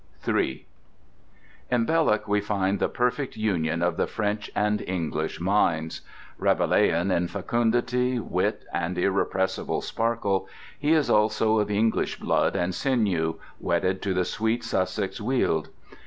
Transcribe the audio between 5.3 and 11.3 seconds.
minds. Rabelaisian in fecundity, wit, and irrepressible sparkle, he is